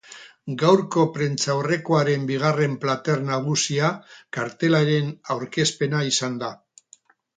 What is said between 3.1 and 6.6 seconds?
nagusia kartelaren aurkezpena izan da.